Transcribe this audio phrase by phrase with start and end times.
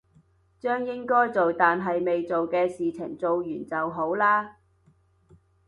[0.59, 4.57] 將應該做但係未做嘅事情做完就好啦